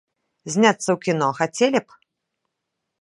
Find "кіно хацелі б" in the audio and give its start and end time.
1.07-1.89